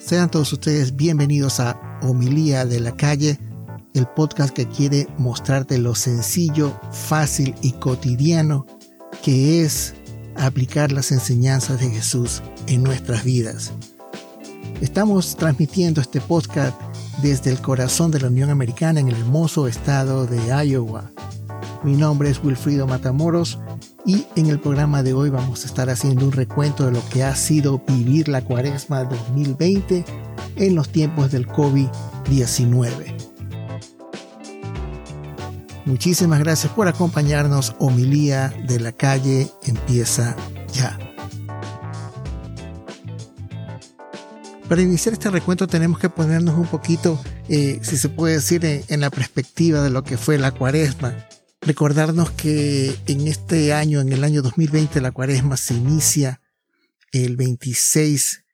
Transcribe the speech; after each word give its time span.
Sean 0.00 0.30
todos 0.30 0.52
ustedes 0.52 0.96
bienvenidos 0.96 1.60
a 1.60 1.78
Homilía 2.02 2.64
de 2.64 2.80
la 2.80 2.96
Calle, 2.96 3.38
el 3.94 4.06
podcast 4.06 4.52
que 4.52 4.66
quiere 4.66 5.06
mostrarte 5.18 5.78
lo 5.78 5.94
sencillo, 5.94 6.74
fácil 6.90 7.54
y 7.60 7.72
cotidiano 7.72 8.66
que 9.22 9.62
es 9.62 9.94
aplicar 10.36 10.90
las 10.90 11.12
enseñanzas 11.12 11.80
de 11.80 11.90
Jesús 11.90 12.42
en 12.66 12.82
nuestras 12.82 13.24
vidas. 13.24 13.72
Estamos 14.80 15.36
transmitiendo 15.36 16.00
este 16.00 16.20
podcast 16.22 16.80
desde 17.22 17.50
el 17.50 17.60
corazón 17.60 18.10
de 18.10 18.20
la 18.20 18.28
Unión 18.28 18.48
Americana 18.48 19.00
en 19.00 19.08
el 19.08 19.16
hermoso 19.16 19.68
estado 19.68 20.26
de 20.26 20.66
Iowa. 20.66 21.10
Mi 21.84 21.94
nombre 21.94 22.30
es 22.30 22.42
Wilfrido 22.42 22.86
Matamoros 22.86 23.58
y 24.06 24.26
en 24.36 24.46
el 24.46 24.58
programa 24.58 25.02
de 25.02 25.12
hoy 25.12 25.30
vamos 25.30 25.64
a 25.64 25.66
estar 25.66 25.90
haciendo 25.90 26.24
un 26.24 26.32
recuento 26.32 26.86
de 26.86 26.92
lo 26.92 27.02
que 27.08 27.22
ha 27.22 27.34
sido 27.34 27.82
vivir 27.86 28.28
la 28.28 28.42
cuaresma 28.42 29.04
2020 29.04 30.04
en 30.56 30.74
los 30.74 30.88
tiempos 30.88 31.30
del 31.30 31.46
COVID-19. 31.46 33.14
Muchísimas 35.84 36.38
gracias 36.38 36.72
por 36.72 36.88
acompañarnos. 36.88 37.74
Homilía 37.78 38.54
de 38.66 38.80
la 38.80 38.92
calle 38.92 39.50
empieza 39.66 40.36
ya. 40.72 40.98
Para 44.68 44.82
iniciar 44.82 45.14
este 45.14 45.30
recuento 45.30 45.66
tenemos 45.66 45.98
que 45.98 46.08
ponernos 46.08 46.56
un 46.56 46.66
poquito, 46.66 47.20
eh, 47.48 47.80
si 47.82 47.96
se 47.96 48.08
puede 48.08 48.34
decir, 48.34 48.64
en 48.64 49.00
la 49.00 49.10
perspectiva 49.10 49.82
de 49.82 49.90
lo 49.90 50.04
que 50.04 50.16
fue 50.16 50.38
la 50.38 50.52
cuaresma 50.52 51.14
Recordarnos 51.62 52.30
que 52.30 52.94
en 53.06 53.28
este 53.28 53.72
año, 53.74 54.00
en 54.00 54.12
el 54.12 54.24
año 54.24 54.40
2020, 54.40 55.00
la 55.00 55.12
cuaresma 55.12 55.56
se 55.56 55.74
inicia 55.74 56.40
el 57.12 57.36
26 57.36 58.44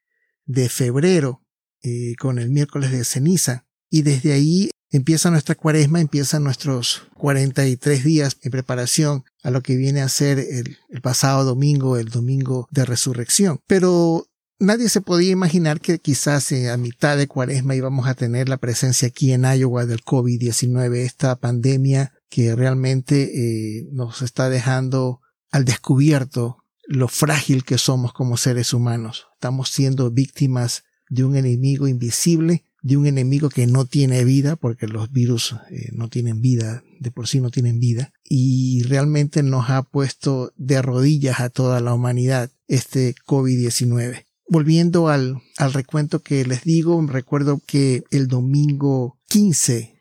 de 0.45 0.69
febrero 0.69 1.41
eh, 1.83 2.15
con 2.19 2.37
el 2.37 2.49
miércoles 2.49 2.91
de 2.91 3.05
ceniza 3.05 3.65
y 3.89 4.01
desde 4.01 4.33
ahí 4.33 4.71
empieza 4.89 5.31
nuestra 5.31 5.55
cuaresma, 5.55 6.01
empiezan 6.01 6.43
nuestros 6.43 7.07
43 7.15 8.03
días 8.03 8.37
en 8.41 8.51
preparación 8.51 9.23
a 9.41 9.51
lo 9.51 9.61
que 9.61 9.77
viene 9.77 10.01
a 10.01 10.09
ser 10.09 10.39
el, 10.39 10.77
el 10.89 11.01
pasado 11.01 11.45
domingo, 11.45 11.97
el 11.97 12.09
domingo 12.09 12.67
de 12.71 12.85
resurrección. 12.85 13.59
Pero 13.67 14.27
Nadie 14.59 14.89
se 14.89 15.01
podía 15.01 15.29
imaginar 15.29 15.79
que 15.79 15.99
quizás 15.99 16.51
eh, 16.51 16.71
a 16.71 16.77
mitad 16.77 17.15
de 17.15 17.27
cuaresma 17.27 17.75
íbamos 17.75 18.07
a 18.07 18.15
tener 18.15 18.49
la 18.49 18.57
presencia 18.57 19.09
aquí 19.09 19.31
en 19.31 19.43
Iowa 19.43 19.85
del 19.85 20.03
COVID-19, 20.03 20.95
esta 20.95 21.35
pandemia 21.35 22.16
que 22.29 22.55
realmente 22.55 23.79
eh, 23.79 23.87
nos 23.91 24.21
está 24.21 24.49
dejando 24.49 25.21
al 25.51 25.65
descubierto 25.65 26.63
lo 26.87 27.07
frágil 27.07 27.63
que 27.63 27.77
somos 27.77 28.13
como 28.13 28.37
seres 28.37 28.73
humanos. 28.73 29.27
Estamos 29.33 29.69
siendo 29.69 30.09
víctimas 30.11 30.83
de 31.09 31.23
un 31.23 31.35
enemigo 31.35 31.87
invisible, 31.87 32.63
de 32.81 32.97
un 32.97 33.07
enemigo 33.07 33.49
que 33.49 33.67
no 33.67 33.85
tiene 33.85 34.23
vida, 34.23 34.55
porque 34.55 34.87
los 34.87 35.11
virus 35.11 35.55
eh, 35.69 35.89
no 35.93 36.09
tienen 36.09 36.41
vida, 36.41 36.83
de 36.99 37.11
por 37.11 37.27
sí 37.27 37.41
no 37.41 37.49
tienen 37.49 37.79
vida, 37.79 38.13
y 38.23 38.83
realmente 38.83 39.43
nos 39.43 39.69
ha 39.69 39.83
puesto 39.83 40.53
de 40.55 40.81
rodillas 40.81 41.39
a 41.39 41.49
toda 41.49 41.81
la 41.81 41.93
humanidad 41.93 42.51
este 42.67 43.15
COVID-19 43.25 44.27
volviendo 44.49 45.09
al, 45.09 45.41
al 45.57 45.73
recuento 45.73 46.21
que 46.21 46.45
les 46.45 46.63
digo, 46.63 47.05
recuerdo 47.05 47.61
que 47.65 48.03
el 48.11 48.27
domingo 48.27 49.19
15 49.27 49.96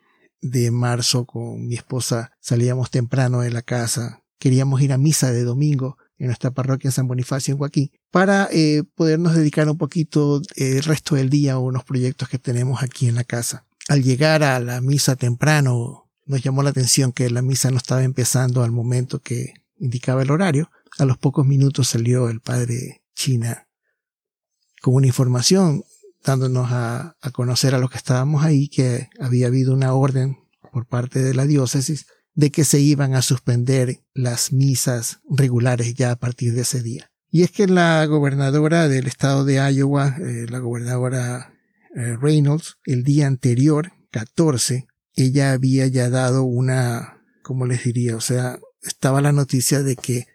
de 0.50 0.70
marzo 0.70 1.24
con 1.24 1.66
mi 1.66 1.74
esposa 1.74 2.32
salíamos 2.40 2.90
temprano 2.90 3.40
de 3.40 3.50
la 3.50 3.62
casa. 3.62 4.22
Queríamos 4.38 4.80
ir 4.82 4.92
a 4.92 4.98
misa 4.98 5.32
de 5.32 5.44
domingo 5.44 5.96
en 6.18 6.26
nuestra 6.26 6.50
parroquia 6.50 6.90
San 6.90 7.08
Bonifacio 7.08 7.52
en 7.52 7.58
Joaquín 7.58 7.90
para 8.10 8.48
eh, 8.52 8.82
podernos 8.94 9.34
dedicar 9.34 9.68
un 9.68 9.78
poquito 9.78 10.40
el 10.54 10.82
resto 10.82 11.14
del 11.14 11.30
día 11.30 11.54
a 11.54 11.58
unos 11.58 11.84
proyectos 11.84 12.28
que 12.28 12.38
tenemos 12.38 12.82
aquí 12.82 13.08
en 13.08 13.14
la 13.14 13.24
casa. 13.24 13.66
Al 13.88 14.02
llegar 14.02 14.42
a 14.42 14.58
la 14.60 14.80
misa 14.80 15.16
temprano 15.16 16.10
nos 16.24 16.42
llamó 16.42 16.62
la 16.62 16.70
atención 16.70 17.12
que 17.12 17.30
la 17.30 17.42
misa 17.42 17.70
no 17.70 17.76
estaba 17.76 18.02
empezando 18.02 18.64
al 18.64 18.72
momento 18.72 19.20
que 19.20 19.54
indicaba 19.78 20.22
el 20.22 20.30
horario. 20.30 20.70
A 20.98 21.04
los 21.04 21.18
pocos 21.18 21.46
minutos 21.46 21.88
salió 21.88 22.28
el 22.28 22.40
padre 22.40 23.02
China 23.14 23.66
con 24.82 24.94
una 24.94 25.06
información 25.06 25.84
dándonos 26.26 26.68
a, 26.72 27.16
conocer 27.32 27.74
a 27.74 27.78
los 27.78 27.88
que 27.88 27.98
estábamos 27.98 28.44
ahí 28.44 28.68
que 28.68 29.08
había 29.20 29.46
habido 29.46 29.72
una 29.72 29.94
orden 29.94 30.38
por 30.72 30.86
parte 30.86 31.22
de 31.22 31.34
la 31.34 31.46
diócesis 31.46 32.06
de 32.34 32.50
que 32.50 32.64
se 32.64 32.80
iban 32.80 33.14
a 33.14 33.22
suspender 33.22 34.02
las 34.12 34.52
misas 34.52 35.20
regulares 35.30 35.94
ya 35.94 36.10
a 36.10 36.16
partir 36.16 36.52
de 36.52 36.62
ese 36.62 36.82
día. 36.82 37.10
Y 37.30 37.44
es 37.44 37.52
que 37.52 37.68
la 37.68 38.04
gobernadora 38.06 38.88
del 38.88 39.06
estado 39.06 39.44
de 39.44 39.54
Iowa, 39.72 40.16
eh, 40.18 40.46
la 40.48 40.58
gobernadora 40.58 41.54
eh, 41.94 42.16
Reynolds, 42.20 42.76
el 42.84 43.04
día 43.04 43.28
anterior, 43.28 43.92
14, 44.10 44.88
ella 45.14 45.52
había 45.52 45.86
ya 45.86 46.10
dado 46.10 46.42
una, 46.42 47.22
¿cómo 47.42 47.66
les 47.66 47.84
diría? 47.84 48.16
O 48.16 48.20
sea, 48.20 48.58
estaba 48.82 49.20
la 49.20 49.32
noticia 49.32 49.82
de 49.82 49.96
que 49.96 50.26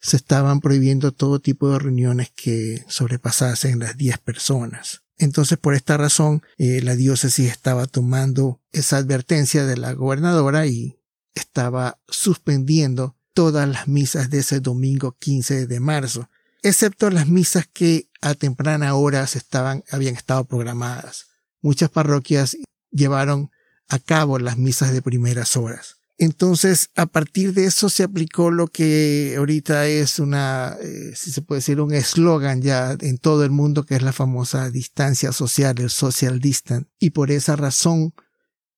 se 0.00 0.16
estaban 0.16 0.60
prohibiendo 0.60 1.12
todo 1.12 1.40
tipo 1.40 1.70
de 1.70 1.78
reuniones 1.80 2.30
que 2.30 2.84
sobrepasasen 2.88 3.80
las 3.80 3.96
10 3.96 4.18
personas. 4.18 5.03
Entonces, 5.18 5.58
por 5.58 5.74
esta 5.74 5.96
razón, 5.96 6.42
eh, 6.58 6.80
la 6.82 6.96
diócesis 6.96 7.50
estaba 7.50 7.86
tomando 7.86 8.60
esa 8.72 8.96
advertencia 8.96 9.64
de 9.64 9.76
la 9.76 9.92
gobernadora 9.92 10.66
y 10.66 10.98
estaba 11.34 11.98
suspendiendo 12.08 13.16
todas 13.32 13.68
las 13.68 13.88
misas 13.88 14.30
de 14.30 14.38
ese 14.38 14.60
domingo 14.60 15.16
15 15.18 15.66
de 15.66 15.80
marzo, 15.80 16.30
excepto 16.62 17.10
las 17.10 17.28
misas 17.28 17.66
que 17.72 18.08
a 18.20 18.34
temprana 18.34 18.94
hora 18.94 19.24
estaban, 19.24 19.84
habían 19.90 20.14
estado 20.14 20.44
programadas. 20.44 21.26
Muchas 21.60 21.90
parroquias 21.90 22.56
llevaron 22.90 23.50
a 23.88 23.98
cabo 23.98 24.38
las 24.38 24.56
misas 24.56 24.92
de 24.92 25.02
primeras 25.02 25.56
horas. 25.56 25.96
Entonces, 26.16 26.90
a 26.94 27.06
partir 27.06 27.54
de 27.54 27.64
eso 27.64 27.88
se 27.88 28.04
aplicó 28.04 28.50
lo 28.50 28.68
que 28.68 29.34
ahorita 29.36 29.88
es 29.88 30.20
una, 30.20 30.76
eh, 30.80 31.12
si 31.16 31.32
se 31.32 31.42
puede 31.42 31.58
decir, 31.58 31.80
un 31.80 31.92
eslogan 31.92 32.62
ya 32.62 32.96
en 33.00 33.18
todo 33.18 33.44
el 33.44 33.50
mundo, 33.50 33.84
que 33.84 33.96
es 33.96 34.02
la 34.02 34.12
famosa 34.12 34.70
distancia 34.70 35.32
social, 35.32 35.74
el 35.78 35.90
social 35.90 36.38
distance. 36.38 36.88
Y 37.00 37.10
por 37.10 37.32
esa 37.32 37.56
razón, 37.56 38.14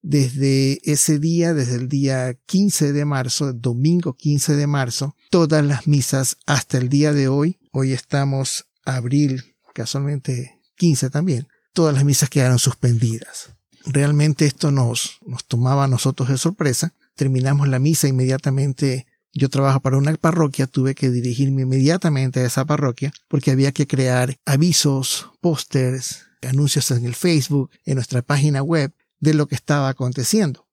desde 0.00 0.80
ese 0.90 1.18
día, 1.18 1.52
desde 1.52 1.74
el 1.74 1.88
día 1.88 2.34
15 2.46 2.92
de 2.92 3.04
marzo, 3.04 3.52
domingo 3.52 4.14
15 4.14 4.56
de 4.56 4.66
marzo, 4.66 5.14
todas 5.30 5.64
las 5.64 5.86
misas 5.86 6.38
hasta 6.46 6.78
el 6.78 6.88
día 6.88 7.12
de 7.12 7.28
hoy, 7.28 7.58
hoy 7.70 7.92
estamos 7.92 8.66
abril, 8.84 9.56
casualmente 9.74 10.58
15 10.76 11.10
también, 11.10 11.48
todas 11.74 11.94
las 11.94 12.04
misas 12.04 12.30
quedaron 12.30 12.58
suspendidas. 12.58 13.50
Realmente 13.84 14.46
esto 14.46 14.70
nos, 14.70 15.18
nos 15.26 15.44
tomaba 15.44 15.84
a 15.84 15.88
nosotros 15.88 16.28
de 16.30 16.38
sorpresa 16.38 16.94
terminamos 17.16 17.68
la 17.68 17.78
misa 17.78 18.06
inmediatamente. 18.06 19.06
Yo 19.32 19.48
trabajo 19.48 19.80
para 19.80 19.98
una 19.98 20.14
parroquia, 20.14 20.66
tuve 20.66 20.94
que 20.94 21.10
dirigirme 21.10 21.62
inmediatamente 21.62 22.40
a 22.40 22.46
esa 22.46 22.64
parroquia 22.64 23.12
porque 23.28 23.50
había 23.50 23.72
que 23.72 23.86
crear 23.86 24.38
avisos, 24.46 25.30
pósters, 25.40 26.22
anuncios 26.42 26.90
en 26.90 27.04
el 27.04 27.14
Facebook, 27.14 27.70
en 27.84 27.96
nuestra 27.96 28.22
página 28.22 28.62
web 28.62 28.92
de 29.20 29.34
lo 29.34 29.46
que 29.48 29.54
estaba 29.54 29.88
aconteciendo. 29.88 30.66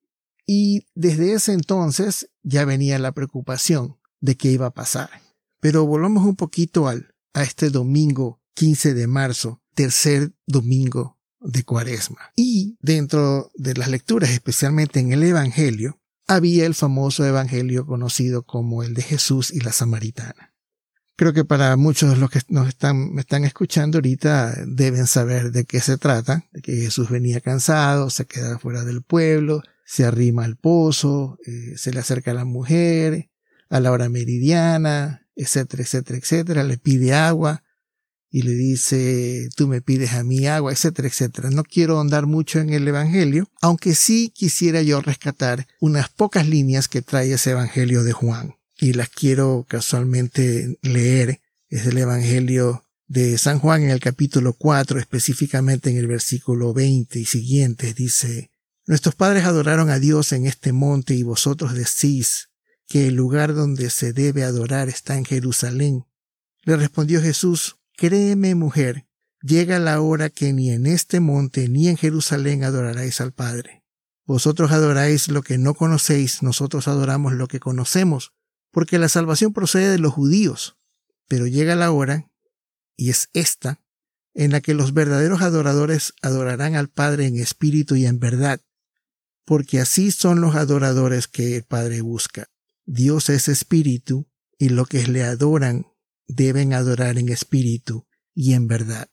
Y 0.45 0.85
desde 0.93 1.33
ese 1.33 1.53
entonces 1.53 2.29
ya 2.43 2.65
venía 2.65 2.99
la 2.99 3.13
preocupación 3.13 3.97
de 4.19 4.35
qué 4.35 4.51
iba 4.51 4.67
a 4.67 4.73
pasar. 4.73 5.09
Pero 5.59 5.85
volvamos 5.85 6.25
un 6.25 6.35
poquito 6.35 6.87
al, 6.87 7.15
a 7.33 7.43
este 7.43 7.69
domingo 7.69 8.41
15 8.55 8.93
de 8.93 9.07
marzo, 9.07 9.61
tercer 9.73 10.33
domingo 10.45 11.17
de 11.39 11.63
cuaresma. 11.63 12.31
Y 12.35 12.77
dentro 12.81 13.51
de 13.55 13.73
las 13.75 13.89
lecturas, 13.89 14.29
especialmente 14.31 14.99
en 14.99 15.13
el 15.13 15.23
Evangelio, 15.23 15.99
había 16.27 16.65
el 16.65 16.75
famoso 16.75 17.25
evangelio 17.25 17.85
conocido 17.85 18.43
como 18.43 18.83
el 18.83 18.93
de 18.93 19.01
Jesús 19.01 19.51
y 19.51 19.59
la 19.59 19.71
Samaritana. 19.71 20.53
Creo 21.15 21.33
que 21.33 21.45
para 21.45 21.75
muchos 21.77 22.09
de 22.09 22.17
los 22.17 22.31
que 22.31 22.39
nos 22.47 22.67
están, 22.67 23.13
me 23.13 23.21
están 23.21 23.43
escuchando 23.43 23.97
ahorita 23.99 24.55
deben 24.65 25.05
saber 25.05 25.51
de 25.51 25.65
qué 25.65 25.79
se 25.79 25.97
trata, 25.97 26.45
de 26.51 26.61
que 26.61 26.75
Jesús 26.75 27.09
venía 27.09 27.39
cansado, 27.39 28.09
se 28.09 28.25
queda 28.25 28.57
fuera 28.57 28.83
del 28.83 29.03
pueblo, 29.03 29.61
se 29.85 30.05
arrima 30.05 30.43
al 30.43 30.57
pozo, 30.57 31.37
eh, 31.45 31.77
se 31.77 31.91
le 31.91 31.99
acerca 31.99 32.31
a 32.31 32.33
la 32.33 32.45
mujer, 32.45 33.29
a 33.69 33.79
la 33.79 33.91
hora 33.91 34.09
meridiana, 34.09 35.27
etcétera, 35.35 35.83
etcétera, 35.83 36.17
etcétera, 36.17 36.63
le 36.63 36.77
pide 36.77 37.13
agua, 37.13 37.63
y 38.35 38.41
le 38.41 38.53
dice, 38.55 39.47
tú 39.55 39.67
me 39.67 39.83
pides 39.83 40.13
a 40.13 40.23
mí 40.23 40.47
agua, 40.47 40.71
etcétera, 40.71 41.07
etcétera. 41.07 41.51
No 41.51 41.63
quiero 41.63 41.99
andar 41.99 42.25
mucho 42.25 42.59
en 42.59 42.73
el 42.73 42.87
Evangelio, 42.87 43.47
aunque 43.61 43.93
sí 43.93 44.33
quisiera 44.33 44.81
yo 44.81 45.01
rescatar 45.01 45.67
unas 45.79 46.09
pocas 46.09 46.47
líneas 46.47 46.87
que 46.87 47.03
trae 47.03 47.31
ese 47.31 47.51
Evangelio 47.51 48.03
de 48.03 48.11
Juan. 48.11 48.55
Y 48.79 48.93
las 48.93 49.09
quiero 49.09 49.67
casualmente 49.69 50.79
leer. 50.81 51.41
Es 51.69 51.85
el 51.85 51.95
Evangelio 51.99 52.83
de 53.05 53.37
San 53.37 53.59
Juan 53.59 53.83
en 53.83 53.91
el 53.91 53.99
capítulo 53.99 54.53
4, 54.53 54.99
específicamente 54.99 55.91
en 55.91 55.97
el 55.97 56.07
versículo 56.07 56.73
20 56.73 57.19
y 57.19 57.25
siguientes, 57.25 57.93
dice, 57.93 58.49
Nuestros 58.87 59.13
padres 59.13 59.43
adoraron 59.43 59.91
a 59.91 59.99
Dios 59.99 60.31
en 60.31 60.47
este 60.47 60.73
monte 60.73 61.13
y 61.13 61.21
vosotros 61.21 61.75
decís 61.75 62.49
que 62.87 63.09
el 63.09 63.13
lugar 63.13 63.53
donde 63.53 63.91
se 63.91 64.11
debe 64.11 64.43
adorar 64.43 64.89
está 64.89 65.19
en 65.19 65.25
Jerusalén. 65.25 66.05
Le 66.63 66.77
respondió 66.77 67.21
Jesús, 67.21 67.75
Créeme, 67.95 68.55
mujer, 68.55 69.07
llega 69.41 69.77
la 69.77 70.01
hora 70.01 70.29
que 70.29 70.51
ni 70.51 70.71
en 70.71 70.87
este 70.87 71.19
monte 71.19 71.69
ni 71.69 71.89
en 71.89 71.97
Jerusalén 71.97 72.63
adoraréis 72.63 73.21
al 73.21 73.33
Padre. 73.33 73.83
Vosotros 74.25 74.71
adoráis 74.71 75.27
lo 75.27 75.43
que 75.43 75.57
no 75.57 75.75
conocéis, 75.75 76.41
nosotros 76.41 76.87
adoramos 76.87 77.33
lo 77.33 77.47
que 77.47 77.59
conocemos, 77.59 78.33
porque 78.71 78.97
la 78.97 79.09
salvación 79.09 79.53
procede 79.53 79.89
de 79.89 79.99
los 79.99 80.13
judíos. 80.13 80.77
Pero 81.27 81.45
llega 81.45 81.75
la 81.75 81.91
hora, 81.91 82.31
y 82.95 83.09
es 83.09 83.29
esta, 83.33 83.81
en 84.33 84.51
la 84.51 84.61
que 84.61 84.73
los 84.73 84.93
verdaderos 84.93 85.41
adoradores 85.41 86.13
adorarán 86.21 86.75
al 86.75 86.89
Padre 86.89 87.27
en 87.27 87.37
espíritu 87.37 87.95
y 87.95 88.07
en 88.07 88.19
verdad, 88.19 88.61
porque 89.45 89.79
así 89.79 90.11
son 90.11 90.41
los 90.41 90.55
adoradores 90.55 91.27
que 91.27 91.57
el 91.57 91.63
Padre 91.63 92.01
busca. 92.01 92.47
Dios 92.85 93.29
es 93.29 93.47
espíritu, 93.47 94.27
y 94.57 94.69
lo 94.69 94.85
que 94.85 95.05
le 95.07 95.23
adoran 95.23 95.92
deben 96.27 96.73
adorar 96.73 97.17
en 97.17 97.29
espíritu 97.29 98.05
y 98.33 98.53
en 98.53 98.67
verdad. 98.67 99.09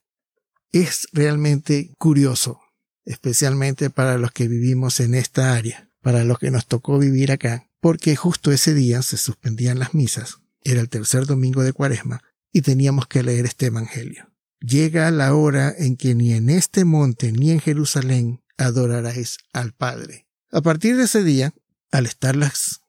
Es 0.72 1.08
realmente 1.12 1.94
curioso, 1.98 2.60
especialmente 3.04 3.90
para 3.90 4.18
los 4.18 4.32
que 4.32 4.48
vivimos 4.48 5.00
en 5.00 5.14
esta 5.14 5.54
área, 5.54 5.90
para 6.00 6.24
los 6.24 6.38
que 6.38 6.50
nos 6.50 6.66
tocó 6.66 6.98
vivir 6.98 7.32
acá, 7.32 7.66
porque 7.80 8.16
justo 8.16 8.52
ese 8.52 8.74
día 8.74 9.02
se 9.02 9.16
suspendían 9.16 9.78
las 9.78 9.94
misas, 9.94 10.38
era 10.62 10.80
el 10.80 10.88
tercer 10.88 11.26
domingo 11.26 11.62
de 11.62 11.72
Cuaresma, 11.72 12.22
y 12.52 12.62
teníamos 12.62 13.06
que 13.06 13.22
leer 13.22 13.46
este 13.46 13.66
Evangelio. 13.66 14.30
Llega 14.60 15.10
la 15.10 15.34
hora 15.34 15.74
en 15.76 15.96
que 15.96 16.14
ni 16.14 16.34
en 16.34 16.50
este 16.50 16.84
monte 16.84 17.32
ni 17.32 17.50
en 17.50 17.60
Jerusalén 17.60 18.42
adoraréis 18.58 19.38
al 19.52 19.72
Padre. 19.72 20.26
A 20.52 20.60
partir 20.60 20.96
de 20.96 21.04
ese 21.04 21.24
día, 21.24 21.54
al 21.90 22.06
estar 22.06 22.36
las 22.36 22.82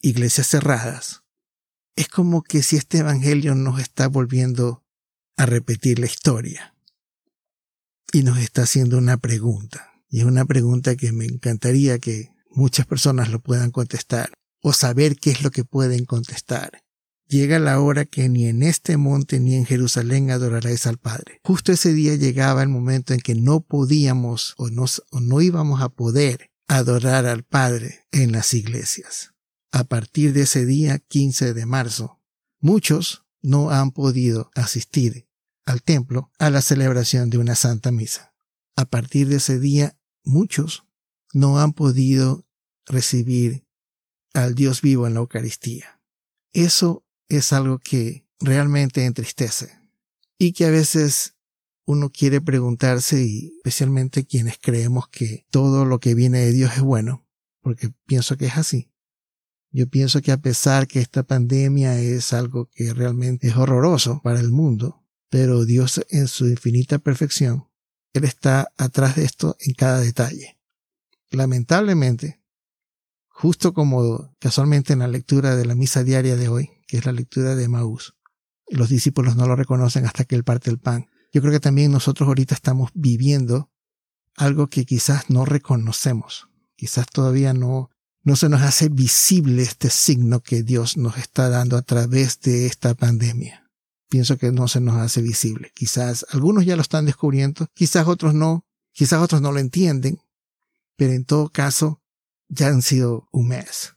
iglesias 0.00 0.48
cerradas, 0.48 1.21
es 1.96 2.08
como 2.08 2.42
que 2.42 2.62
si 2.62 2.76
este 2.76 2.98
Evangelio 2.98 3.54
nos 3.54 3.80
está 3.80 4.08
volviendo 4.08 4.84
a 5.36 5.46
repetir 5.46 5.98
la 5.98 6.06
historia 6.06 6.74
y 8.12 8.22
nos 8.22 8.38
está 8.38 8.62
haciendo 8.62 8.98
una 8.98 9.16
pregunta. 9.16 9.90
Y 10.08 10.20
es 10.20 10.24
una 10.26 10.44
pregunta 10.44 10.96
que 10.96 11.12
me 11.12 11.24
encantaría 11.24 11.98
que 11.98 12.30
muchas 12.50 12.86
personas 12.86 13.30
lo 13.30 13.40
puedan 13.40 13.70
contestar 13.70 14.32
o 14.62 14.72
saber 14.72 15.16
qué 15.16 15.30
es 15.30 15.42
lo 15.42 15.50
que 15.50 15.64
pueden 15.64 16.04
contestar. 16.04 16.82
Llega 17.26 17.58
la 17.58 17.80
hora 17.80 18.04
que 18.04 18.28
ni 18.28 18.46
en 18.46 18.62
este 18.62 18.98
monte 18.98 19.40
ni 19.40 19.54
en 19.54 19.64
Jerusalén 19.64 20.30
adoraréis 20.30 20.86
al 20.86 20.98
Padre. 20.98 21.40
Justo 21.42 21.72
ese 21.72 21.94
día 21.94 22.14
llegaba 22.14 22.62
el 22.62 22.68
momento 22.68 23.14
en 23.14 23.20
que 23.20 23.34
no 23.34 23.60
podíamos 23.60 24.54
o 24.58 24.68
no, 24.68 24.84
o 25.10 25.20
no 25.20 25.40
íbamos 25.40 25.80
a 25.80 25.88
poder 25.88 26.50
adorar 26.68 27.24
al 27.24 27.42
Padre 27.42 28.06
en 28.12 28.32
las 28.32 28.52
iglesias 28.52 29.31
a 29.72 29.84
partir 29.84 30.34
de 30.34 30.42
ese 30.42 30.66
día 30.66 30.98
15 30.98 31.54
de 31.54 31.66
marzo. 31.66 32.20
Muchos 32.60 33.24
no 33.40 33.70
han 33.70 33.90
podido 33.90 34.50
asistir 34.54 35.26
al 35.64 35.82
templo 35.82 36.30
a 36.38 36.50
la 36.50 36.60
celebración 36.60 37.30
de 37.30 37.38
una 37.38 37.56
santa 37.56 37.90
misa. 37.90 38.34
A 38.76 38.84
partir 38.84 39.28
de 39.28 39.36
ese 39.36 39.58
día, 39.58 39.98
muchos 40.24 40.84
no 41.32 41.58
han 41.58 41.72
podido 41.72 42.46
recibir 42.86 43.66
al 44.34 44.54
Dios 44.54 44.82
vivo 44.82 45.06
en 45.06 45.14
la 45.14 45.20
Eucaristía. 45.20 46.00
Eso 46.52 47.04
es 47.28 47.52
algo 47.52 47.78
que 47.78 48.26
realmente 48.40 49.04
entristece 49.04 49.78
y 50.38 50.52
que 50.52 50.66
a 50.66 50.70
veces 50.70 51.36
uno 51.86 52.10
quiere 52.10 52.40
preguntarse 52.40 53.24
y 53.24 53.54
especialmente 53.56 54.26
quienes 54.26 54.58
creemos 54.58 55.08
que 55.08 55.46
todo 55.50 55.84
lo 55.84 55.98
que 55.98 56.14
viene 56.14 56.40
de 56.40 56.52
Dios 56.52 56.72
es 56.76 56.82
bueno, 56.82 57.26
porque 57.60 57.90
pienso 58.06 58.36
que 58.36 58.46
es 58.46 58.56
así. 58.56 58.91
Yo 59.74 59.88
pienso 59.88 60.20
que 60.20 60.32
a 60.32 60.36
pesar 60.36 60.86
que 60.86 61.00
esta 61.00 61.22
pandemia 61.22 61.98
es 61.98 62.34
algo 62.34 62.68
que 62.74 62.92
realmente 62.92 63.48
es 63.48 63.56
horroroso 63.56 64.20
para 64.22 64.38
el 64.38 64.50
mundo, 64.50 65.02
pero 65.30 65.64
Dios 65.64 66.04
en 66.10 66.28
su 66.28 66.46
infinita 66.46 66.98
perfección, 66.98 67.68
Él 68.12 68.24
está 68.24 68.68
atrás 68.76 69.16
de 69.16 69.24
esto 69.24 69.56
en 69.60 69.72
cada 69.72 70.00
detalle. 70.00 70.58
Lamentablemente, 71.30 72.42
justo 73.28 73.72
como 73.72 74.36
casualmente 74.38 74.92
en 74.92 74.98
la 74.98 75.08
lectura 75.08 75.56
de 75.56 75.64
la 75.64 75.74
misa 75.74 76.04
diaria 76.04 76.36
de 76.36 76.48
hoy, 76.48 76.70
que 76.86 76.98
es 76.98 77.06
la 77.06 77.12
lectura 77.12 77.54
de 77.54 77.66
Maús, 77.66 78.14
los 78.68 78.90
discípulos 78.90 79.36
no 79.36 79.46
lo 79.46 79.56
reconocen 79.56 80.04
hasta 80.04 80.26
que 80.26 80.34
Él 80.34 80.44
parte 80.44 80.68
el 80.68 80.80
pan. 80.80 81.08
Yo 81.32 81.40
creo 81.40 81.52
que 81.52 81.60
también 81.60 81.92
nosotros 81.92 82.26
ahorita 82.26 82.54
estamos 82.54 82.90
viviendo 82.92 83.70
algo 84.36 84.68
que 84.68 84.84
quizás 84.84 85.30
no 85.30 85.46
reconocemos, 85.46 86.48
quizás 86.76 87.06
todavía 87.06 87.54
no 87.54 87.88
no 88.24 88.36
se 88.36 88.48
nos 88.48 88.62
hace 88.62 88.88
visible 88.88 89.62
este 89.62 89.90
signo 89.90 90.40
que 90.40 90.62
Dios 90.62 90.96
nos 90.96 91.16
está 91.18 91.48
dando 91.48 91.76
a 91.76 91.82
través 91.82 92.40
de 92.40 92.66
esta 92.66 92.94
pandemia. 92.94 93.70
Pienso 94.08 94.36
que 94.36 94.52
no 94.52 94.68
se 94.68 94.80
nos 94.80 94.96
hace 94.96 95.22
visible. 95.22 95.72
Quizás 95.74 96.26
algunos 96.30 96.64
ya 96.64 96.76
lo 96.76 96.82
están 96.82 97.06
descubriendo, 97.06 97.66
quizás 97.74 98.06
otros 98.06 98.34
no, 98.34 98.64
quizás 98.92 99.20
otros 99.20 99.40
no 99.40 99.52
lo 99.52 99.58
entienden, 99.58 100.18
pero 100.96 101.12
en 101.12 101.24
todo 101.24 101.48
caso 101.48 102.00
ya 102.48 102.68
han 102.68 102.82
sido 102.82 103.28
un 103.32 103.48
mes. 103.48 103.94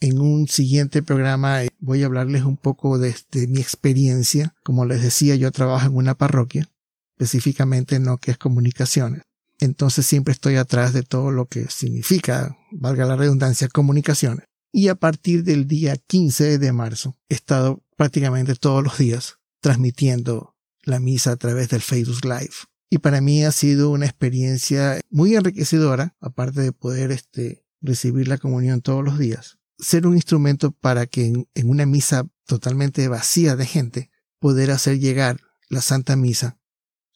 En 0.00 0.20
un 0.20 0.48
siguiente 0.48 1.02
programa 1.02 1.64
eh, 1.64 1.70
voy 1.78 2.02
a 2.02 2.06
hablarles 2.06 2.42
un 2.42 2.56
poco 2.56 2.98
de, 2.98 3.14
de 3.30 3.46
mi 3.46 3.60
experiencia. 3.60 4.54
Como 4.64 4.84
les 4.84 5.00
decía, 5.00 5.36
yo 5.36 5.52
trabajo 5.52 5.86
en 5.86 5.96
una 5.96 6.16
parroquia, 6.16 6.68
específicamente 7.16 7.96
en 7.96 8.06
lo 8.06 8.18
que 8.18 8.32
es 8.32 8.38
comunicaciones 8.38 9.22
entonces 9.62 10.04
siempre 10.06 10.32
estoy 10.32 10.56
atrás 10.56 10.92
de 10.92 11.04
todo 11.04 11.30
lo 11.30 11.46
que 11.46 11.68
significa, 11.68 12.56
valga 12.72 13.06
la 13.06 13.16
redundancia, 13.16 13.68
comunicaciones. 13.68 14.46
Y 14.72 14.88
a 14.88 14.94
partir 14.94 15.44
del 15.44 15.66
día 15.66 15.96
15 15.96 16.58
de 16.58 16.72
marzo 16.72 17.16
he 17.28 17.34
estado 17.34 17.84
prácticamente 17.96 18.54
todos 18.54 18.82
los 18.82 18.98
días 18.98 19.38
transmitiendo 19.60 20.56
la 20.82 20.98
misa 20.98 21.32
a 21.32 21.36
través 21.36 21.68
del 21.68 21.82
Facebook 21.82 22.24
Live. 22.24 22.54
Y 22.90 22.98
para 22.98 23.20
mí 23.20 23.44
ha 23.44 23.52
sido 23.52 23.90
una 23.90 24.06
experiencia 24.06 25.00
muy 25.10 25.36
enriquecedora, 25.36 26.16
aparte 26.20 26.60
de 26.60 26.72
poder 26.72 27.10
este, 27.12 27.64
recibir 27.80 28.28
la 28.28 28.38
comunión 28.38 28.82
todos 28.82 29.04
los 29.04 29.18
días. 29.18 29.58
Ser 29.78 30.06
un 30.06 30.14
instrumento 30.14 30.72
para 30.72 31.06
que 31.06 31.26
en, 31.26 31.48
en 31.54 31.70
una 31.70 31.86
misa 31.86 32.26
totalmente 32.46 33.08
vacía 33.08 33.56
de 33.56 33.66
gente, 33.66 34.10
poder 34.38 34.70
hacer 34.70 34.98
llegar 34.98 35.40
la 35.68 35.80
Santa 35.80 36.16
Misa 36.16 36.58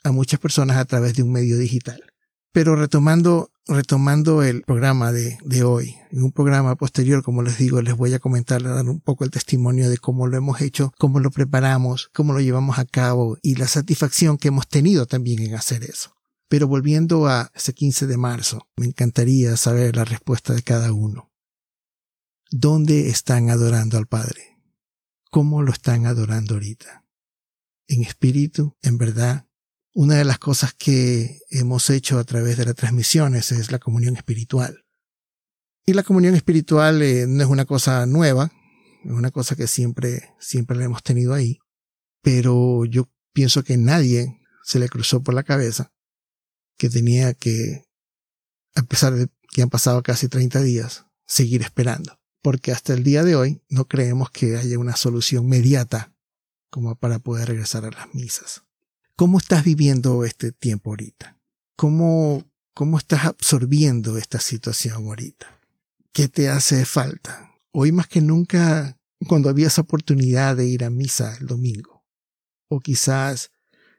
a 0.02 0.12
muchas 0.12 0.40
personas 0.40 0.76
a 0.76 0.84
través 0.84 1.14
de 1.14 1.22
un 1.22 1.32
medio 1.32 1.58
digital. 1.58 2.00
Pero 2.52 2.76
retomando, 2.76 3.50
retomando 3.68 4.42
el 4.42 4.62
programa 4.62 5.12
de, 5.12 5.38
de 5.44 5.64
hoy, 5.64 5.96
en 6.10 6.22
un 6.22 6.32
programa 6.32 6.76
posterior, 6.76 7.22
como 7.22 7.42
les 7.42 7.58
digo, 7.58 7.82
les 7.82 7.96
voy 7.96 8.14
a 8.14 8.18
comentar, 8.18 8.62
dar 8.62 8.88
un 8.88 9.00
poco 9.00 9.24
el 9.24 9.30
testimonio 9.30 9.90
de 9.90 9.98
cómo 9.98 10.26
lo 10.26 10.36
hemos 10.36 10.60
hecho, 10.60 10.92
cómo 10.98 11.20
lo 11.20 11.30
preparamos, 11.30 12.10
cómo 12.12 12.32
lo 12.32 12.40
llevamos 12.40 12.78
a 12.78 12.84
cabo 12.84 13.38
y 13.42 13.56
la 13.56 13.66
satisfacción 13.66 14.38
que 14.38 14.48
hemos 14.48 14.68
tenido 14.68 15.06
también 15.06 15.40
en 15.40 15.54
hacer 15.54 15.82
eso. 15.84 16.14
Pero 16.48 16.68
volviendo 16.68 17.26
a 17.26 17.50
ese 17.54 17.74
15 17.74 18.06
de 18.06 18.16
marzo, 18.16 18.68
me 18.76 18.86
encantaría 18.86 19.56
saber 19.56 19.96
la 19.96 20.04
respuesta 20.04 20.54
de 20.54 20.62
cada 20.62 20.92
uno. 20.92 21.32
¿Dónde 22.50 23.08
están 23.08 23.50
adorando 23.50 23.98
al 23.98 24.06
Padre? 24.06 24.56
¿Cómo 25.30 25.62
lo 25.62 25.72
están 25.72 26.06
adorando 26.06 26.54
ahorita? 26.54 27.04
¿En 27.88 28.02
espíritu? 28.02 28.76
¿En 28.82 28.96
verdad? 28.96 29.45
Una 29.98 30.16
de 30.16 30.26
las 30.26 30.38
cosas 30.38 30.74
que 30.74 31.40
hemos 31.48 31.88
hecho 31.88 32.18
a 32.18 32.24
través 32.24 32.58
de 32.58 32.66
las 32.66 32.74
transmisiones 32.74 33.50
es 33.50 33.72
la 33.72 33.78
comunión 33.78 34.14
espiritual. 34.14 34.84
Y 35.86 35.94
la 35.94 36.02
comunión 36.02 36.34
espiritual 36.34 37.00
eh, 37.00 37.24
no 37.26 37.42
es 37.42 37.48
una 37.48 37.64
cosa 37.64 38.04
nueva, 38.04 38.52
es 39.02 39.10
una 39.10 39.30
cosa 39.30 39.56
que 39.56 39.66
siempre, 39.66 40.34
siempre 40.38 40.76
la 40.76 40.84
hemos 40.84 41.02
tenido 41.02 41.32
ahí. 41.32 41.60
Pero 42.20 42.84
yo 42.84 43.08
pienso 43.32 43.64
que 43.64 43.78
nadie 43.78 44.38
se 44.62 44.78
le 44.78 44.90
cruzó 44.90 45.22
por 45.22 45.32
la 45.32 45.44
cabeza 45.44 45.94
que 46.76 46.90
tenía 46.90 47.32
que, 47.32 47.86
a 48.74 48.82
pesar 48.82 49.14
de 49.14 49.30
que 49.50 49.62
han 49.62 49.70
pasado 49.70 50.02
casi 50.02 50.28
30 50.28 50.60
días, 50.60 51.06
seguir 51.24 51.62
esperando. 51.62 52.20
Porque 52.42 52.70
hasta 52.70 52.92
el 52.92 53.02
día 53.02 53.24
de 53.24 53.34
hoy 53.34 53.62
no 53.70 53.86
creemos 53.86 54.28
que 54.30 54.58
haya 54.58 54.78
una 54.78 54.94
solución 54.94 55.48
mediata 55.48 56.14
como 56.68 56.96
para 56.96 57.18
poder 57.18 57.48
regresar 57.48 57.86
a 57.86 57.90
las 57.92 58.14
misas. 58.14 58.66
¿Cómo 59.18 59.38
estás 59.38 59.64
viviendo 59.64 60.26
este 60.26 60.52
tiempo 60.52 60.90
ahorita? 60.90 61.38
¿Cómo, 61.74 62.44
cómo 62.74 62.98
estás 62.98 63.24
absorbiendo 63.24 64.18
esta 64.18 64.40
situación 64.40 65.06
ahorita? 65.06 65.58
¿Qué 66.12 66.28
te 66.28 66.50
hace 66.50 66.84
falta? 66.84 67.50
Hoy 67.72 67.92
más 67.92 68.08
que 68.08 68.20
nunca, 68.20 68.98
cuando 69.26 69.48
había 69.48 69.68
esa 69.68 69.80
oportunidad 69.80 70.54
de 70.54 70.66
ir 70.66 70.84
a 70.84 70.90
misa 70.90 71.34
el 71.40 71.46
domingo, 71.46 72.04
o 72.68 72.80
quizás 72.80 73.52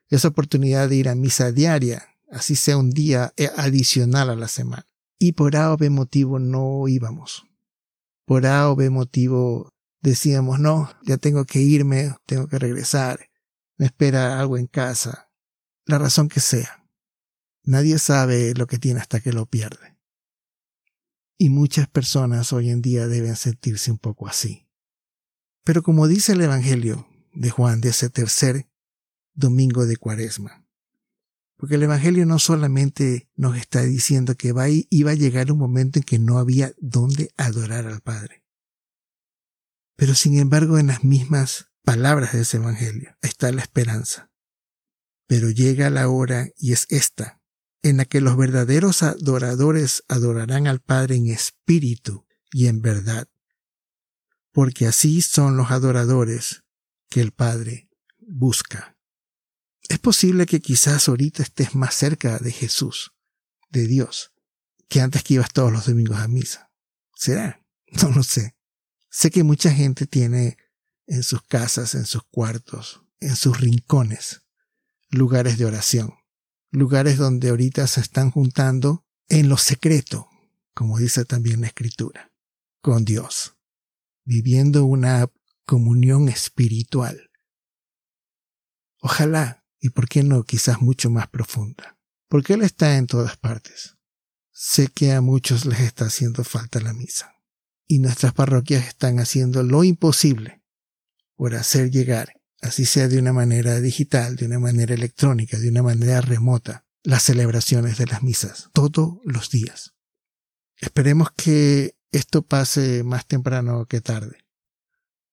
esa 0.09 0.27
oportunidad 0.27 0.87
de 0.87 0.97
ir 0.97 1.09
a 1.09 1.15
misa 1.15 1.51
diaria, 1.51 2.15
así 2.29 2.55
sea 2.55 2.77
un 2.77 2.91
día 2.91 3.33
adicional 3.55 4.29
a 4.29 4.35
la 4.35 4.47
semana. 4.47 4.87
Y 5.17 5.31
por 5.31 5.55
A 5.55 5.73
o 5.73 5.77
B 5.77 5.89
motivo 5.89 6.37
no 6.37 6.87
íbamos. 6.87 7.47
Por 8.25 8.45
A 8.45 8.69
o 8.69 8.75
B 8.75 8.91
motivo 8.91 9.73
decíamos, 9.99 10.59
no, 10.59 10.91
ya 11.01 11.17
tengo 11.17 11.45
que 11.45 11.59
irme, 11.59 12.15
tengo 12.27 12.47
que 12.47 12.59
regresar 12.59 13.31
me 13.77 13.85
espera 13.85 14.39
algo 14.39 14.57
en 14.57 14.67
casa, 14.67 15.31
la 15.85 15.97
razón 15.97 16.29
que 16.29 16.39
sea. 16.39 16.83
Nadie 17.63 17.99
sabe 17.99 18.53
lo 18.55 18.67
que 18.67 18.79
tiene 18.79 18.99
hasta 18.99 19.19
que 19.19 19.33
lo 19.33 19.45
pierde. 19.45 19.97
Y 21.37 21.49
muchas 21.49 21.87
personas 21.87 22.51
hoy 22.53 22.69
en 22.69 22.81
día 22.81 23.07
deben 23.07 23.35
sentirse 23.35 23.91
un 23.91 23.99
poco 23.99 24.27
así. 24.27 24.67
Pero 25.63 25.83
como 25.83 26.07
dice 26.07 26.31
el 26.31 26.41
Evangelio 26.41 27.07
de 27.33 27.49
Juan 27.51 27.81
de 27.81 27.89
ese 27.89 28.09
tercer 28.09 28.67
domingo 29.33 29.85
de 29.85 29.97
Cuaresma, 29.97 30.65
Porque 31.57 31.75
el 31.75 31.83
Evangelio 31.83 32.25
no 32.25 32.39
solamente 32.39 33.29
nos 33.35 33.57
está 33.57 33.81
diciendo 33.81 34.35
que 34.35 34.53
iba 34.89 35.11
a 35.11 35.15
llegar 35.15 35.51
un 35.51 35.57
momento 35.57 35.99
en 35.99 36.03
que 36.03 36.19
no 36.19 36.37
había 36.37 36.73
dónde 36.79 37.31
adorar 37.35 37.85
al 37.85 38.01
Padre. 38.01 38.43
Pero 39.95 40.15
sin 40.15 40.37
embargo, 40.39 40.77
en 40.77 40.87
las 40.87 41.03
mismas 41.03 41.66
palabras 41.87 42.33
de 42.33 42.41
ese 42.41 42.57
Evangelio 42.57 43.15
está 43.21 43.49
la 43.53 43.61
esperanza. 43.61 44.29
Pero 45.25 45.49
llega 45.49 45.89
la 45.89 46.09
hora, 46.09 46.49
y 46.57 46.73
es 46.73 46.85
esta, 46.89 47.41
en 47.81 47.95
la 47.95 48.03
que 48.03 48.19
los 48.19 48.35
verdaderos 48.35 49.03
adoradores 49.03 50.03
adorarán 50.09 50.67
al 50.67 50.81
Padre 50.81 51.15
en 51.15 51.27
espíritu 51.27 52.27
y 52.51 52.67
en 52.67 52.81
verdad. 52.81 53.29
Porque 54.51 54.85
así 54.85 55.21
son 55.21 55.55
los 55.55 55.71
adoradores 55.71 56.65
que 57.09 57.21
el 57.21 57.31
Padre 57.31 57.89
busca. 58.19 58.97
Es 59.87 59.99
posible 59.99 60.45
que 60.45 60.59
quizás 60.59 61.07
ahorita 61.07 61.41
estés 61.41 61.73
más 61.73 61.95
cerca 61.95 62.37
de 62.39 62.51
Jesús, 62.51 63.13
de 63.69 63.87
Dios, 63.87 64.33
que 64.89 64.99
antes 64.99 65.23
que 65.23 65.35
ibas 65.35 65.53
todos 65.53 65.71
los 65.71 65.85
domingos 65.85 66.17
a 66.17 66.27
misa. 66.27 66.69
¿Será? 67.15 67.63
No 68.03 68.11
lo 68.11 68.23
sé. 68.23 68.57
Sé 69.09 69.31
que 69.31 69.43
mucha 69.43 69.71
gente 69.71 70.05
tiene 70.05 70.57
en 71.07 71.23
sus 71.23 71.41
casas, 71.41 71.95
en 71.95 72.05
sus 72.05 72.23
cuartos, 72.23 73.01
en 73.19 73.35
sus 73.35 73.59
rincones, 73.59 74.43
lugares 75.09 75.57
de 75.57 75.65
oración, 75.65 76.13
lugares 76.69 77.17
donde 77.17 77.49
ahorita 77.49 77.87
se 77.87 78.01
están 78.01 78.29
juntando 78.29 79.05
en 79.29 79.49
lo 79.49 79.57
secreto, 79.57 80.29
como 80.73 80.99
dice 80.99 81.25
también 81.25 81.61
la 81.61 81.67
escritura, 81.67 82.31
con 82.81 83.05
Dios, 83.05 83.55
viviendo 84.25 84.85
una 84.85 85.31
comunión 85.65 86.29
espiritual. 86.29 87.31
Ojalá 88.99 89.65
y 89.79 89.89
por 89.89 90.09
qué 90.09 90.23
no 90.23 90.43
quizás 90.43 90.81
mucho 90.81 91.09
más 91.09 91.27
profunda, 91.29 91.97
porque 92.27 92.53
Él 92.53 92.63
está 92.63 92.97
en 92.97 93.07
todas 93.07 93.37
partes. 93.37 93.95
Sé 94.51 94.87
que 94.87 95.13
a 95.13 95.21
muchos 95.21 95.65
les 95.65 95.79
está 95.81 96.05
haciendo 96.05 96.43
falta 96.43 96.79
la 96.79 96.93
misa, 96.93 97.35
y 97.85 97.99
nuestras 97.99 98.33
parroquias 98.33 98.87
están 98.87 99.19
haciendo 99.19 99.63
lo 99.63 99.83
imposible 99.83 100.63
por 101.37 101.55
hacer 101.55 101.91
llegar, 101.91 102.33
así 102.61 102.85
sea 102.85 103.07
de 103.07 103.19
una 103.19 103.31
manera 103.31 103.79
digital, 103.79 104.35
de 104.35 104.47
una 104.47 104.59
manera 104.59 104.93
electrónica, 104.93 105.57
de 105.57 105.69
una 105.69 105.83
manera 105.83 106.19
remota, 106.19 106.85
las 107.03 107.23
celebraciones 107.23 107.97
de 107.97 108.07
las 108.07 108.23
misas, 108.23 108.69
todos 108.73 109.19
los 109.23 109.49
días. 109.49 109.93
Esperemos 110.75 111.31
que 111.31 111.95
esto 112.11 112.41
pase 112.41 113.03
más 113.03 113.27
temprano 113.27 113.85
que 113.85 114.01
tarde. 114.01 114.45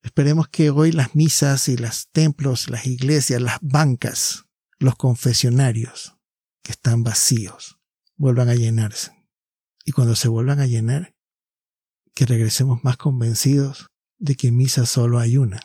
Esperemos 0.02 0.48
que 0.48 0.70
hoy 0.70 0.92
las 0.92 1.14
misas 1.14 1.68
y 1.68 1.76
los 1.76 2.08
templos, 2.12 2.68
las 2.68 2.86
iglesias, 2.86 3.40
las 3.40 3.58
bancas, 3.62 4.44
los 4.78 4.96
confesionarios 4.96 6.16
que 6.62 6.72
están 6.72 7.02
vacíos, 7.02 7.78
vuelvan 8.16 8.50
a 8.50 8.54
llenarse. 8.54 9.12
Y 9.86 9.92
cuando 9.92 10.14
se 10.14 10.28
vuelvan 10.28 10.60
a 10.60 10.66
llenar, 10.66 11.14
que 12.14 12.26
regresemos 12.26 12.84
más 12.84 12.96
convencidos 12.98 13.86
de 14.18 14.36
que 14.36 14.52
misa 14.52 14.86
solo 14.86 15.18
hay 15.18 15.36
una, 15.36 15.60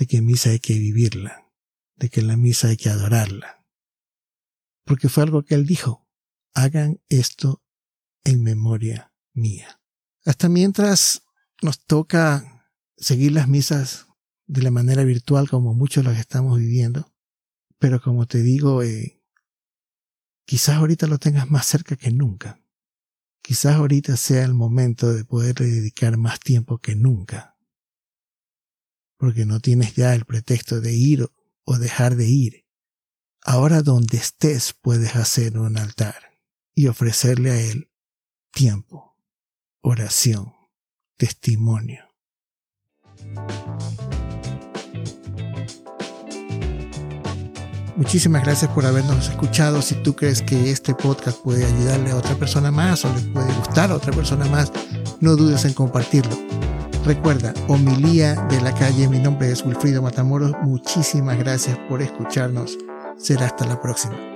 de 0.00 0.06
que 0.06 0.22
misa 0.22 0.48
hay 0.48 0.60
que 0.60 0.78
vivirla, 0.78 1.52
de 1.96 2.08
que 2.08 2.22
la 2.22 2.38
misa 2.38 2.68
hay 2.68 2.78
que 2.78 2.88
adorarla. 2.88 3.66
Porque 4.86 5.10
fue 5.10 5.24
algo 5.24 5.42
que 5.42 5.54
él 5.54 5.66
dijo, 5.66 6.08
hagan 6.54 7.02
esto 7.10 7.62
en 8.24 8.42
memoria 8.42 9.12
mía. 9.34 9.82
Hasta 10.24 10.48
mientras 10.48 11.24
nos 11.60 11.84
toca 11.84 12.66
seguir 12.96 13.32
las 13.32 13.46
misas 13.46 14.06
de 14.46 14.62
la 14.62 14.70
manera 14.70 15.04
virtual 15.04 15.50
como 15.50 15.74
muchos 15.74 16.02
las 16.02 16.18
estamos 16.18 16.58
viviendo. 16.58 17.12
Pero 17.78 18.00
como 18.00 18.26
te 18.26 18.42
digo, 18.42 18.82
eh, 18.82 19.22
quizás 20.46 20.76
ahorita 20.76 21.08
lo 21.08 21.18
tengas 21.18 21.50
más 21.50 21.66
cerca 21.66 21.94
que 21.96 22.10
nunca. 22.10 22.58
Quizás 23.42 23.74
ahorita 23.74 24.16
sea 24.16 24.46
el 24.46 24.54
momento 24.54 25.12
de 25.12 25.26
poderle 25.26 25.66
dedicar 25.66 26.16
más 26.16 26.40
tiempo 26.40 26.78
que 26.78 26.96
nunca. 26.96 27.49
Porque 29.20 29.46
no 29.46 29.60
tienes 29.60 29.94
ya 29.94 30.14
el 30.14 30.24
pretexto 30.24 30.80
de 30.80 30.94
ir 30.94 31.30
o 31.62 31.78
dejar 31.78 32.16
de 32.16 32.26
ir. 32.26 32.66
Ahora 33.42 33.82
donde 33.82 34.16
estés 34.16 34.72
puedes 34.72 35.14
hacer 35.14 35.56
un 35.56 35.78
altar 35.78 36.40
y 36.74 36.88
ofrecerle 36.88 37.50
a 37.52 37.60
Él 37.60 37.90
tiempo, 38.50 39.16
oración, 39.82 40.52
testimonio 41.16 42.10
Muchísimas 47.96 48.42
gracias 48.44 48.70
por 48.70 48.86
habernos 48.86 49.28
escuchado. 49.28 49.82
Si 49.82 49.94
tú 49.94 50.16
crees 50.16 50.40
que 50.40 50.70
este 50.70 50.94
podcast 50.94 51.38
puede 51.42 51.66
ayudarle 51.66 52.12
a 52.12 52.16
otra 52.16 52.34
persona 52.34 52.70
más 52.70 53.04
o 53.04 53.14
le 53.14 53.20
puede 53.20 53.52
gustar 53.52 53.90
a 53.90 53.96
otra 53.96 54.10
persona 54.10 54.46
más, 54.46 54.72
no 55.20 55.36
dudes 55.36 55.66
en 55.66 55.74
compartirlo. 55.74 56.49
Recuerda, 57.10 57.52
homilía 57.66 58.36
de 58.48 58.60
la 58.60 58.72
calle, 58.72 59.08
mi 59.08 59.18
nombre 59.18 59.50
es 59.50 59.64
Wilfrido 59.64 60.00
Matamoros. 60.00 60.52
Muchísimas 60.62 61.36
gracias 61.38 61.76
por 61.88 62.02
escucharnos. 62.02 62.78
Será 63.16 63.46
hasta 63.46 63.66
la 63.66 63.82
próxima. 63.82 64.29